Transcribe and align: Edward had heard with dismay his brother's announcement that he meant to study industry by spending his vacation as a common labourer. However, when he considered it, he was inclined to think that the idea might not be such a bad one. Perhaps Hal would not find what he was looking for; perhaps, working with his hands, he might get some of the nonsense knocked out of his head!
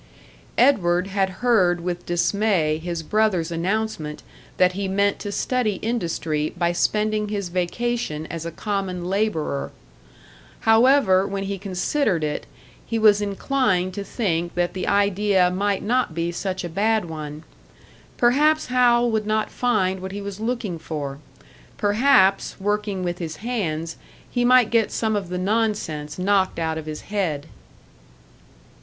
Edward 0.57 1.05
had 1.05 1.29
heard 1.45 1.79
with 1.81 2.07
dismay 2.07 2.79
his 2.79 3.03
brother's 3.03 3.51
announcement 3.51 4.23
that 4.57 4.71
he 4.71 4.87
meant 4.87 5.19
to 5.19 5.31
study 5.31 5.75
industry 5.83 6.55
by 6.57 6.71
spending 6.71 7.29
his 7.29 7.49
vacation 7.49 8.25
as 8.25 8.43
a 8.43 8.51
common 8.51 9.05
labourer. 9.05 9.71
However, 10.61 11.27
when 11.27 11.43
he 11.43 11.59
considered 11.59 12.23
it, 12.23 12.47
he 12.83 12.97
was 12.97 13.21
inclined 13.21 13.93
to 13.93 14.03
think 14.03 14.55
that 14.55 14.73
the 14.73 14.87
idea 14.87 15.51
might 15.51 15.83
not 15.83 16.15
be 16.15 16.31
such 16.31 16.63
a 16.63 16.67
bad 16.69 17.05
one. 17.05 17.43
Perhaps 18.17 18.65
Hal 18.73 19.07
would 19.11 19.27
not 19.27 19.51
find 19.51 19.99
what 19.99 20.11
he 20.13 20.19
was 20.23 20.39
looking 20.39 20.79
for; 20.79 21.19
perhaps, 21.77 22.59
working 22.59 23.03
with 23.03 23.19
his 23.19 23.35
hands, 23.35 23.97
he 24.27 24.43
might 24.43 24.71
get 24.71 24.91
some 24.91 25.15
of 25.15 25.29
the 25.29 25.37
nonsense 25.37 26.17
knocked 26.17 26.57
out 26.57 26.79
of 26.79 26.87
his 26.87 27.01
head! 27.01 27.45